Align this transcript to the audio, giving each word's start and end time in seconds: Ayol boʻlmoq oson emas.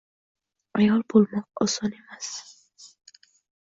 Ayol 0.79 1.03
boʻlmoq 1.15 1.63
oson 1.69 1.97
emas. 2.01 2.35